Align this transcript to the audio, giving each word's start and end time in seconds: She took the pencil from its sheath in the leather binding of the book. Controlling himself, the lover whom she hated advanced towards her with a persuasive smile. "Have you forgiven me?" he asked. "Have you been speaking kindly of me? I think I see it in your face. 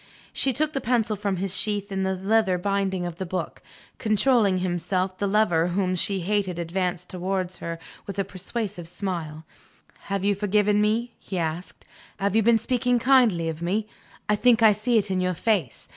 She 0.33 0.51
took 0.51 0.73
the 0.73 0.81
pencil 0.81 1.15
from 1.15 1.37
its 1.37 1.53
sheath 1.53 1.91
in 1.91 2.01
the 2.01 2.15
leather 2.15 2.57
binding 2.57 3.05
of 3.05 3.17
the 3.17 3.23
book. 3.27 3.61
Controlling 3.99 4.57
himself, 4.57 5.19
the 5.19 5.27
lover 5.27 5.67
whom 5.67 5.93
she 5.93 6.21
hated 6.21 6.57
advanced 6.57 7.07
towards 7.07 7.57
her 7.57 7.77
with 8.07 8.17
a 8.17 8.23
persuasive 8.23 8.87
smile. 8.87 9.45
"Have 10.05 10.25
you 10.25 10.33
forgiven 10.33 10.81
me?" 10.81 11.13
he 11.19 11.37
asked. 11.37 11.85
"Have 12.17 12.35
you 12.35 12.41
been 12.41 12.57
speaking 12.57 12.97
kindly 12.97 13.47
of 13.47 13.61
me? 13.61 13.85
I 14.27 14.35
think 14.35 14.63
I 14.63 14.71
see 14.73 14.97
it 14.97 15.11
in 15.11 15.21
your 15.21 15.35
face. 15.35 15.87